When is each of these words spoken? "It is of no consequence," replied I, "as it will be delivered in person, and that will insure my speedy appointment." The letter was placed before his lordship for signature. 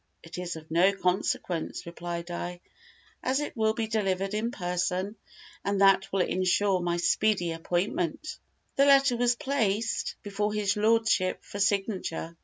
"It 0.23 0.39
is 0.39 0.55
of 0.55 0.71
no 0.71 0.91
consequence," 0.93 1.85
replied 1.85 2.31
I, 2.31 2.59
"as 3.21 3.39
it 3.39 3.55
will 3.55 3.75
be 3.75 3.85
delivered 3.85 4.33
in 4.33 4.49
person, 4.49 5.15
and 5.63 5.79
that 5.81 6.11
will 6.11 6.21
insure 6.25 6.79
my 6.79 6.97
speedy 6.97 7.51
appointment." 7.51 8.39
The 8.77 8.85
letter 8.85 9.15
was 9.15 9.35
placed 9.35 10.15
before 10.23 10.53
his 10.55 10.75
lordship 10.75 11.43
for 11.43 11.59
signature. 11.59 12.35